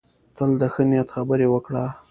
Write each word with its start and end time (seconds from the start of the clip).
تل 0.35 0.51
د 0.61 0.63
ښه 0.73 0.83
نیت 0.89 1.09
خبرې 1.15 1.47
وکړه. 1.49 1.85